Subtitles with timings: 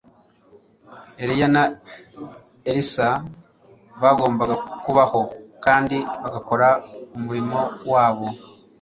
[1.21, 1.63] Eliya na
[2.69, 3.07] Elisa
[4.01, 5.21] bagombaga kubaho
[5.65, 6.67] kandi bagakora
[7.17, 7.59] umurimo
[7.91, 8.27] wabo